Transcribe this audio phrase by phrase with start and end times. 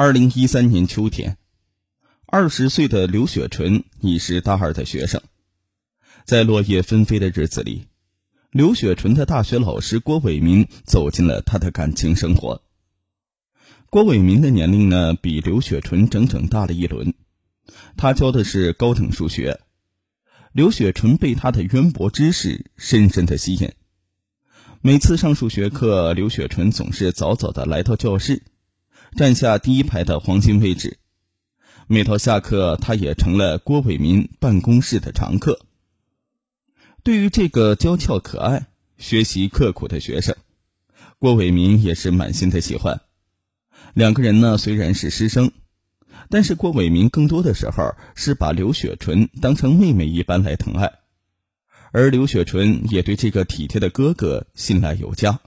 [0.00, 1.38] 二零一三年秋天，
[2.24, 5.20] 二十岁的刘雪纯已是大二的学生。
[6.24, 7.88] 在落叶纷飞的日子里，
[8.52, 12.62] 刘雪纯的大学老师郭伟民走进了她的感情生活。
[13.90, 17.12] 郭伟民的年龄呢，比刘雪纯整整大了一轮。
[17.96, 19.58] 他教的是高等数学。
[20.52, 23.72] 刘雪纯被他的渊博知识深深的吸引。
[24.80, 28.44] 每次上数学课，刘雪纯总是早早的来到教室，
[29.16, 30.98] 占下第一排的黄金位置。
[31.86, 35.60] 每到下课，他也成了郭伟民办公室的常客。
[37.02, 38.66] 对于这个娇俏可爱、
[38.98, 40.36] 学习刻苦的学生，
[41.18, 43.00] 郭伟民也是满心的喜欢。
[43.94, 45.50] 两个人呢，虽然是师生，
[46.28, 50.92] 但是郭伟民更多的时候是把刘雪纯当成妹妹一般来疼爱，
[51.90, 55.40] 而刘雪纯也对这个体贴的哥哥信赖有加。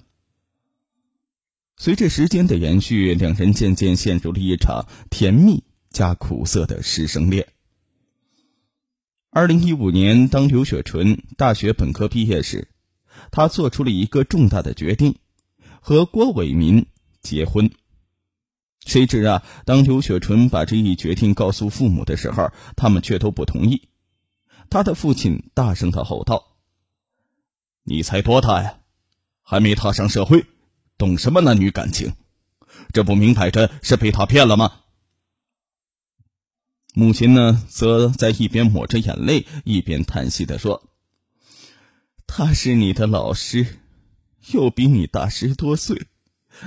[1.84, 7.48] 随着时间的延续，两人渐渐陷入了一场甜蜜加苦涩的师生恋。
[9.32, 12.68] 二零一五年，当刘雪纯大学本科毕业时，
[13.32, 15.16] 她做出了一个重大的决定，
[15.80, 16.86] 和郭伟民
[17.24, 17.72] 结婚。
[18.86, 23.90] 谁知啊，当刘雪纯把这一决定告诉父母的时候，他们却都不同意。
[24.70, 26.58] 他的父亲大声的吼道
[27.82, 28.78] ：“你才多大呀，
[29.42, 30.46] 还没踏上社会，
[31.02, 32.14] 懂什么男女感情？
[32.94, 34.84] 这不明摆着是被他骗了吗？”
[36.94, 40.92] 母亲呢，则在一边抹着眼泪，一边叹息的说
[42.28, 43.80] ：“他是你的老师，
[44.52, 46.06] 又比你大十多岁。”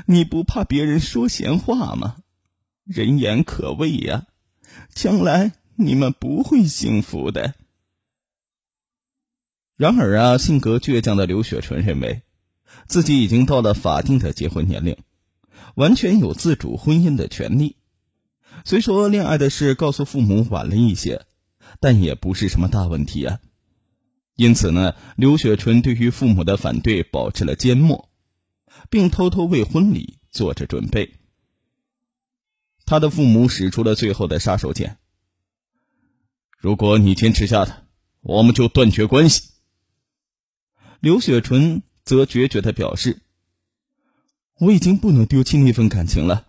[0.06, 2.16] 你不怕别人说闲话吗？
[2.84, 4.26] 人言可畏呀，
[4.92, 7.54] 将来你们不会幸福的。
[9.76, 12.23] 然而啊，性格倔强的刘雪纯认为，
[12.86, 14.96] 自己已经到了法定的结婚年龄，
[15.74, 17.76] 完全有自主婚姻的权利。
[18.64, 21.26] 虽说恋爱的事告诉父母晚了一些，
[21.80, 23.40] 但也不是什么大问题啊。
[24.36, 28.10] 因此呢，刘雪纯对于父母的反对保持了缄默。
[28.90, 31.14] 并偷偷为婚礼做着准备。
[32.84, 34.96] 他的父母使出了最后的杀手锏：
[36.58, 37.84] 如果你坚持下来，
[38.20, 39.50] 我们就断绝关系。
[41.00, 43.20] 刘雪纯则决绝的表示
[44.60, 46.46] ：“我已经不能丢弃那份感情了，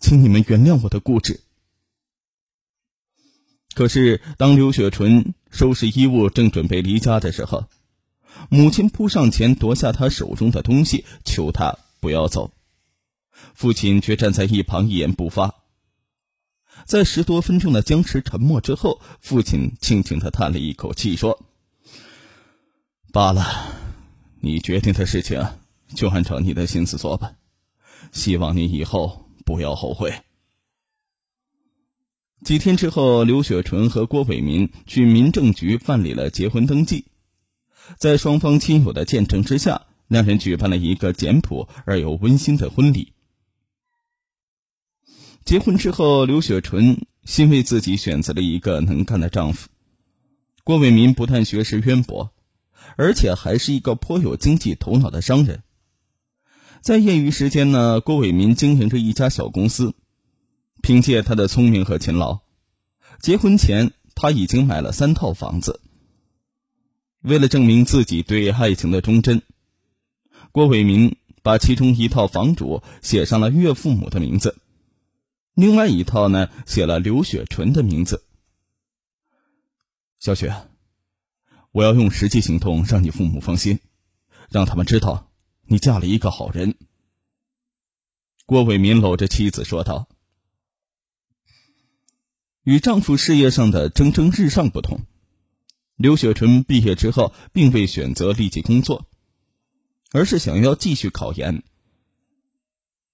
[0.00, 1.40] 请你们原谅我的固执。”
[3.74, 7.66] 可是，当刘雪纯收拾衣物正准备离家的时候，
[8.48, 12.52] 母亲扑上前夺下他手中的东西，求他不要走。
[13.54, 15.54] 父亲却站在一旁一言不发。
[16.86, 21.44] 在十多分钟的僵持沉默之后，父亲轻轻的叹了一口气，说
[23.12, 23.44] ：“罢了，
[24.40, 25.44] 你决定的事情
[25.94, 27.32] 就按照你的心思做吧。
[28.12, 30.14] 希望你以后不要后悔。”
[32.44, 37.06] 几天之后，刘雪纯和郭伟民去民政局办理了结婚登记。
[37.98, 43.12] 在双方亲友的见证之下，两人举办了一个简朴而又温馨的婚礼。
[45.44, 49.68] 结婚之后，刘雪纯欣慰自己选择了一个能干的丈夫。
[50.62, 52.32] 郭伟民不但学识渊博，
[52.96, 55.62] 而且还是一个颇有经济头脑的商人。
[56.82, 59.94] 在业余时间呢，郭伟民经营着一家小公司。
[60.82, 62.40] 凭借他的聪明和勤劳，
[63.18, 65.80] 结婚前他已经买了三套房子。
[67.22, 69.42] 为了证明自己对爱情的忠贞，
[70.52, 74.58] 郭伟民把其中一套房主写上了岳父母的名字，
[75.54, 78.22] 另外一套呢写了刘雪纯的名字。
[80.20, 80.54] 小雪，
[81.76, 83.80] 我要用实际行动让你父母放心，
[84.48, 85.30] 让他们知道
[85.66, 86.74] 你嫁了一个好人。
[88.46, 90.08] 郭伟民搂着妻子说道
[92.64, 95.00] ：“与丈夫事业上的蒸蒸日上不同。”
[95.96, 99.10] 刘雪纯毕业之后，并未选择立即工作，
[100.12, 101.62] 而是想要继续考研。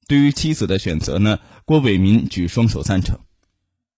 [0.06, 3.18] 对于妻子的选择呢，郭伟民举双手赞成，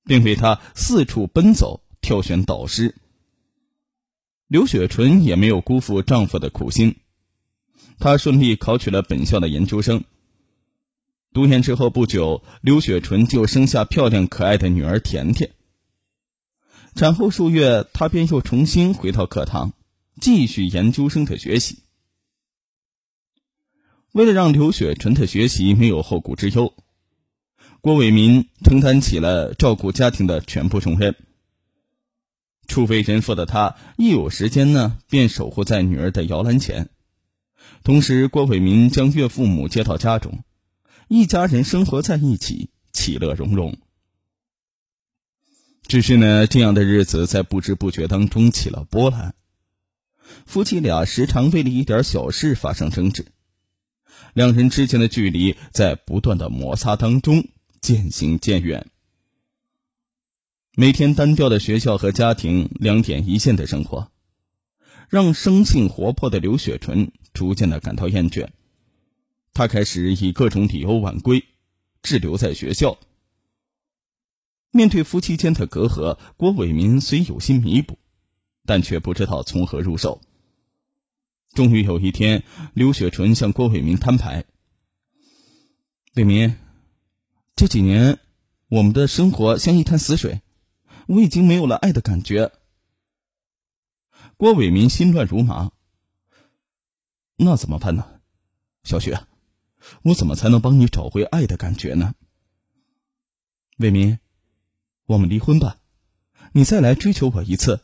[0.07, 2.95] 并为他四处奔走挑选导师。
[4.47, 6.97] 刘雪纯也没有辜负丈夫的苦心，
[7.99, 10.05] 她顺利考取了本校的研究生。
[11.33, 15.51] 读研之后不久，刘雪纯就生下漂亮可爱的女儿甜甜。
[16.95, 19.73] 产后数月，他便又重新回到课堂，
[20.21, 21.79] 继续研究生的学习。
[24.13, 26.73] 为了让刘雪纯的学习没有后顾之忧，
[27.81, 31.17] 郭伟民承担起了照顾家庭的全部重任。
[32.75, 36.89] 初为人父的他，一有时间呢，便守护在女儿的摇篮前。
[37.85, 40.43] 同时，郭伟民将岳父母接到家中，
[41.07, 43.79] 一家人生活在一起，其乐融融。
[45.87, 49.37] 只是呢，这样的日子在不知不觉当中起了波澜。
[50.45, 53.27] 夫妻俩时常为了一点小事发生争执，
[54.33, 57.47] 两人之间的距离在不断的摩擦当中
[57.81, 58.91] 渐行渐远。
[60.77, 64.11] 每天单调的学校和家庭两点一线的生活，
[65.09, 68.49] 让生性活泼的刘雪纯逐渐的感到厌倦。
[69.53, 71.45] 他开始以各种理由晚归，
[72.03, 72.99] 滞留在学校。
[74.73, 77.97] 面对夫妻间的隔阂，郭伟民虽有心弥补，
[78.67, 80.21] 但却不知道从何入手。
[81.53, 82.43] 终于有一天，
[82.73, 84.45] 刘雪纯向郭伟民摊牌
[86.17, 86.57] ：“伟民，
[87.55, 88.19] 这几年
[88.67, 90.41] 我们的生活像一潭死水。”
[91.07, 92.53] 我已经没有了爱的感觉。
[94.37, 95.73] 郭伟民心乱如麻。
[97.37, 98.21] 那怎么办呢？
[98.85, 99.27] 小雪，
[100.03, 102.15] 我怎么才能帮你找回爱的感觉呢？
[103.79, 104.19] 伟民，
[105.07, 105.79] 我们离婚吧，
[106.53, 107.81] 你再来追求我一次，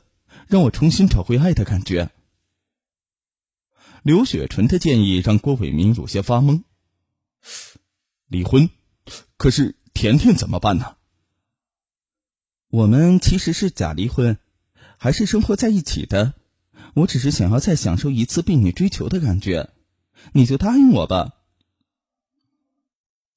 [0.46, 2.10] 让我重新找回爱的感觉。
[4.02, 6.62] 刘雪纯的建议让郭伟民有些发懵。
[8.26, 8.70] 离婚？
[9.36, 10.96] 可是甜甜怎么办呢？
[12.70, 14.38] 我们其实是假离婚，
[14.96, 16.34] 还是生活在一起的。
[16.94, 19.70] 我只是想要再享受一次被你追求的感觉，
[20.32, 21.32] 你就答应我吧。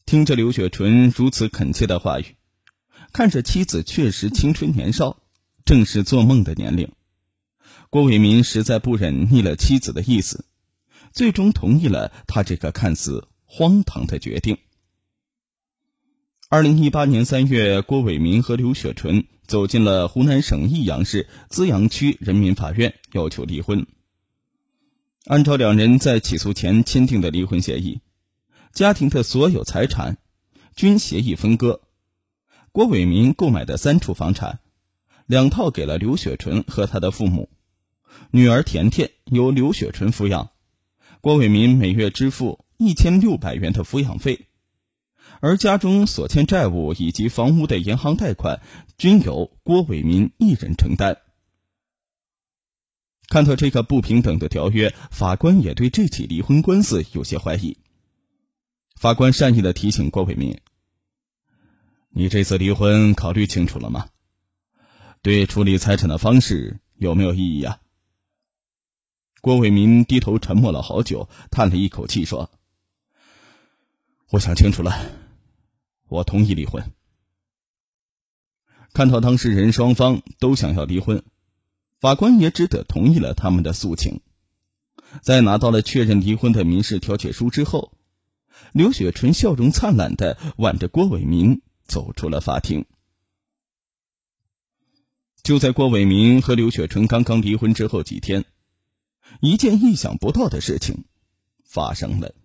[0.06, 2.36] 听着刘雪纯如此恳切的话语，
[3.12, 5.24] 看着妻子确实青春年少，
[5.66, 6.92] 正是做梦的年龄，
[7.90, 10.46] 郭伟民实在不忍逆了妻子的意思，
[11.12, 14.60] 最终同意了他这个看似荒唐的决定。
[16.54, 23.88] 二零一八年三月，郭伟民和刘雪纯走进了湖南省益阳市资阳区人民法院，要求离婚。
[25.26, 28.02] 按照两人在起诉前签订的离婚协议，
[28.72, 30.20] 家庭的所有财产
[30.76, 31.82] 均协议分割。
[32.72, 34.60] 郭伟民购买的三处房产，
[35.26, 37.50] 两套给了刘雪纯和他的父母，
[38.30, 40.52] 女儿甜甜由刘雪纯抚养，
[41.20, 44.46] 郭伟民每月支付一千六百元的抚养费。
[45.44, 48.62] 而家中所欠债务以及房屋的银行贷款，
[48.98, 51.18] 均由郭伟民一人承担。
[53.28, 57.78] 看到这个不平等的条约，法官也对这起离婚官司有些怀疑。
[58.96, 60.58] 法官善意的提醒郭伟民
[62.16, 64.08] ：“你这次离婚考虑清楚了吗？
[65.22, 67.82] 对处理财产的方式有没有异议啊？”
[69.44, 72.50] 郭伟民低头沉默了好久，叹了一口气说
[74.32, 74.98] ：“我想清楚了。”
[76.14, 76.92] 我同意离婚。
[78.94, 81.24] 看到当事人双方都想要离婚，
[82.00, 84.22] 法官也只得同意了他们的诉请。
[85.24, 87.98] 在拿到了确认离婚的民事调解书之后，
[88.74, 92.86] 刘雪纯笑容灿烂的挽着郭伟民走出了法庭。
[95.42, 98.46] 就在郭伟民和刘雪纯刚刚离婚之后几天，
[99.42, 101.06] 一件意想不到的事情
[101.66, 102.36] 发生了。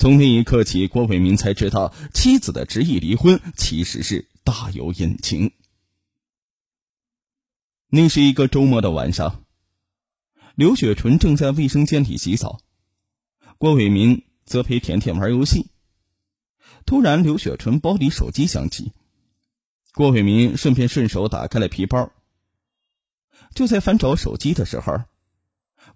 [0.00, 5.52] 从那一刻起，郭伟民才知道妻子的执意离婚其实是大有隐情。
[7.90, 9.44] 那是一个周末的晚上，
[10.54, 12.62] 刘雪纯正在卫生间里洗澡，
[13.58, 15.66] 郭伟民则陪甜甜玩游戏。
[16.86, 18.94] 突然，刘雪纯包里手机响起，
[19.92, 22.10] 郭伟民顺便顺手打开了皮包。
[23.54, 25.02] 就在翻找手机的时候，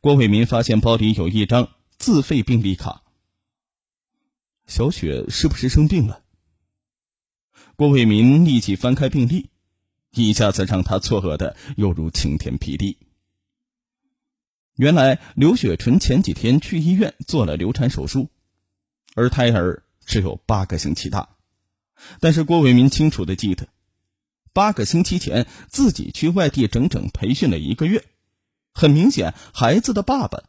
[0.03, 3.01] 郭伟民发现包里有一张自费病历卡。
[4.67, 6.23] 小雪是不是生病了？
[7.77, 9.51] 郭伟民立即翻开病历，
[10.13, 12.99] 一下子让他错愕的犹如晴天霹雳。
[14.77, 18.31] 原来刘雪纯前几天去医院做了流产手术，
[19.15, 21.29] 而胎儿只有八个星期大。
[22.21, 23.69] 但是郭伟民清楚的记得，
[24.53, 28.05] 八个星期前自己去外地整整培训了一个月，
[28.73, 30.43] 很明显，孩子的爸爸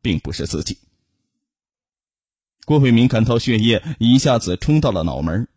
[0.00, 0.78] 并不是自己。
[2.64, 5.48] 郭伟民感到血液一下子冲到了脑门，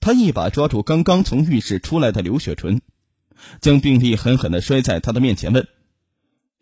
[0.00, 2.82] 他一把抓住刚刚从浴室出来的刘雪纯，
[3.60, 5.66] 将病历狠狠的摔在他的面前，问：“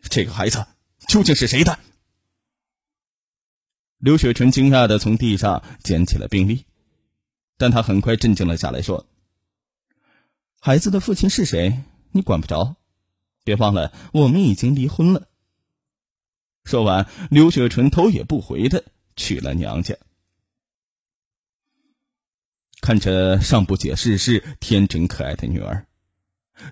[0.09, 0.65] 这个孩子
[1.09, 1.77] 究竟是谁的？”
[3.99, 6.65] 刘雪纯惊讶的从地上捡起了病历，
[7.57, 9.05] 但他很快镇静了下来，说
[10.61, 11.81] ：“孩子的父亲是谁？
[12.11, 12.77] 你管不着，
[13.43, 15.27] 别忘了我们已经离婚了。”
[16.63, 18.85] 说完，刘雪纯头也不回的。
[19.15, 19.95] 去了娘家，
[22.81, 25.87] 看着尚不解世事、天真可爱的女儿，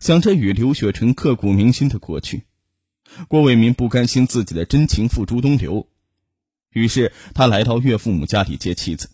[0.02, 2.46] 想着与刘雪纯刻骨铭心的过去，
[3.28, 5.88] 郭伟民不甘心自己的真情付诸东流，
[6.72, 9.10] 于是他来到岳父母家里接妻子。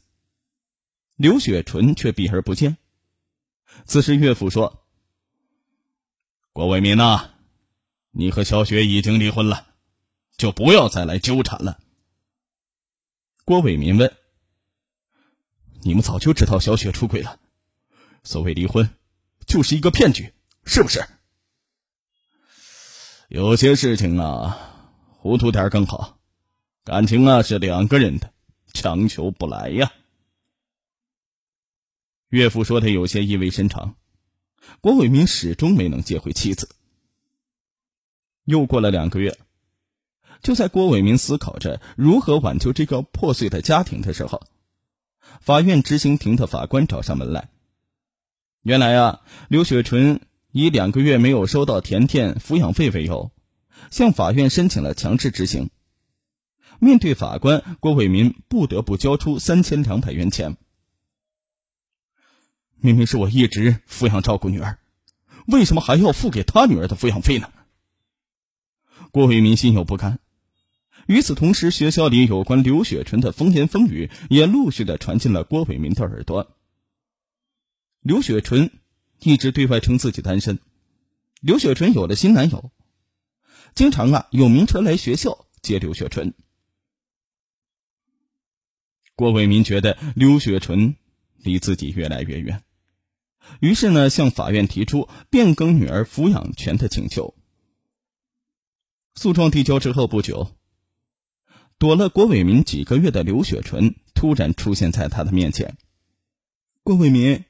[1.15, 2.77] 刘雪纯却避而不见。
[3.85, 4.85] 此时岳父说
[6.53, 7.31] ：“郭伟民呐，
[8.11, 9.67] 你和小雪已经离婚了，
[10.37, 11.79] 就不要再来纠缠了。”
[13.49, 14.15] 郭伟民问
[15.81, 17.39] ：“你们早就知道小雪出轨了？
[18.23, 18.87] 所谓离婚，
[19.47, 21.03] 就是一个骗局，是不是？”
[23.27, 26.19] 有些事情啊，糊涂点更好。
[26.83, 28.31] 感情啊，是两个人的，
[28.71, 29.91] 强求不来呀。
[32.27, 33.95] 岳父说的有些意味深长。
[34.79, 36.69] 郭伟民始终没能接回妻子。
[38.43, 39.39] 又过了两个月，
[40.41, 44.41] 就在郭伟民思考着如何挽救这个破碎的家庭的时候，
[45.41, 47.49] 法院执行庭的法官找上门来。
[48.63, 50.21] 原来啊，刘雪纯。
[50.51, 53.31] 以两个月没有收到甜甜抚养费为由，
[53.91, 55.69] 向法院申请了强制执行。
[56.79, 60.57] 面对法官，郭伟民不得不交出三千两百元钱。
[62.77, 64.79] 明明是我一直抚养照顾女儿，
[65.45, 67.51] 为什么还要付给他女儿的抚养费呢？
[69.11, 70.17] 郭伟民心有不甘。
[71.09, 76.55] 与此同时，学校里有关刘雪纯的风言风语也陆续的传进了郭伟民的耳朵。
[78.01, 78.71] 刘雪纯。
[79.21, 80.59] 一直对外称自己单身，
[81.41, 82.71] 刘雪纯有了新男友，
[83.75, 86.33] 经常啊有名车来学校接刘雪纯。
[89.17, 90.95] 郭伟民觉得刘雪纯
[91.35, 92.63] 离自己越来越远，
[93.59, 97.35] 于是呢向法院提出变更女儿抚养权的请求。
[99.15, 100.55] 诉状递交之后不久，
[101.79, 105.75] 躲了郭伟民几个月的刘雪纯突然出现在他的面前。
[106.83, 107.45] 郭伟民。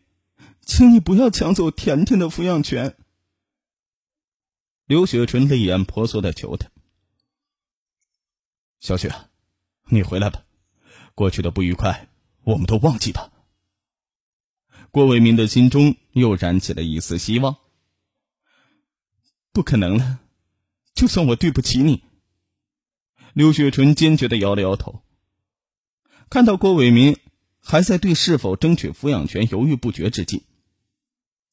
[0.61, 2.95] 请你不要抢走甜甜的抚养权。
[4.85, 6.69] 刘雪纯泪眼婆娑的求他
[8.79, 9.11] ：“小雪，
[9.85, 10.43] 你回来吧，
[11.15, 12.07] 过去的不愉快
[12.43, 13.31] 我们都忘记吧。”
[14.93, 17.57] 郭伟民的心中又燃起了一丝希望。
[19.51, 20.19] 不可能了，
[20.93, 22.03] 就算我对不起你。
[23.39, 25.01] 刘雪纯坚决的摇了摇头。
[26.29, 27.15] 看到郭伟民
[27.61, 30.43] 还在对是否争取抚养权犹豫不决之际。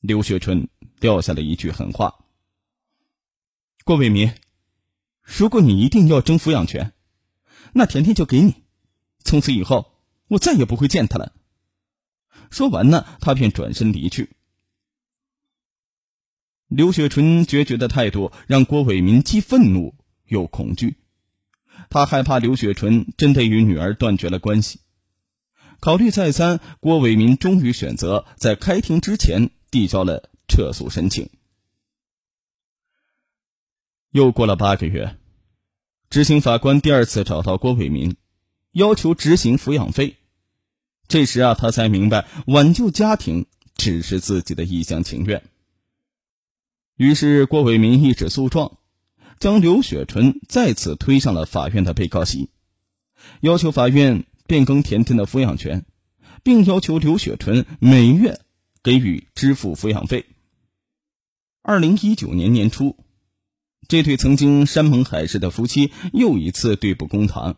[0.01, 2.25] 刘雪纯撂下了一句狠话
[3.87, 4.35] ：“郭伟民，
[5.23, 6.93] 如果你一定要争抚养权，
[7.73, 8.65] 那甜甜就给你。
[9.23, 9.93] 从此以后，
[10.27, 11.35] 我再也不会见他了。”
[12.51, 14.31] 说完呢，他便转身离去。
[16.67, 20.97] 刘雪纯决绝的态度让郭伟民既愤怒又恐惧，
[21.91, 24.81] 他害怕刘雪纯真的与女儿断绝了关系。
[25.81, 29.51] 考虑再三，郭伟民终于选择在开庭之前。
[29.69, 31.29] 递交了撤诉申请。
[34.11, 35.19] 又过了八个月，
[36.09, 38.17] 执行法官第二次找到郭伟民，
[38.73, 40.17] 要求执行抚养费。
[41.09, 45.43] 这时啊，他才明白挽救家庭只是自己的一厢情愿。
[46.97, 48.79] 于是，郭伟民一纸诉状，
[49.39, 52.51] 将刘雪纯再次推上了法院的被告席，
[53.41, 55.85] 要求法院变更甜甜的抚养权，
[56.43, 58.41] 并要求刘雪纯每月。
[58.87, 60.27] 给予支付抚养费。
[61.63, 62.97] 二零一九年年初，
[63.89, 67.57] 这对曾经山盟海誓的夫妻又一次对簿公堂。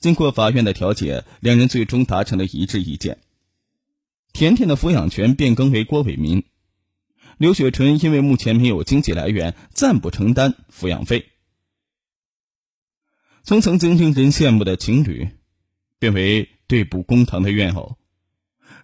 [0.00, 3.18] 经过法院的调解，两人最终达成了一致意见：
[4.32, 6.42] 甜甜的抚养权变更为郭伟民，
[7.38, 11.26] 刘雪纯因为目前没有经济来源，暂不承担抚养费。
[13.42, 15.28] 从曾经令人羡慕的情侣，
[15.98, 17.96] 变为对簿公堂的怨偶。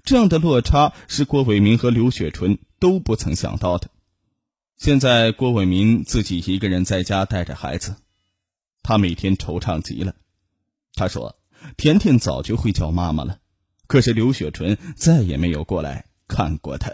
[0.04, 3.88] 这样的落差是郭伟民和刘雪纯都不曾想到的。
[4.76, 7.96] 现在郭伟民自己一个人在家带着孩子，
[8.82, 10.14] 他每天惆怅极了。
[10.94, 11.38] 他说
[11.78, 13.38] ：“甜甜早就会叫妈妈了，
[13.86, 16.90] 可是刘雪纯再也没有过来看过他。”